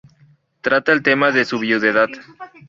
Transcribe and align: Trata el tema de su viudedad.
Trata 0.61 0.91
el 0.93 1.03
tema 1.03 1.29
de 1.29 1.45
su 1.45 1.59
viudedad. 1.59 2.07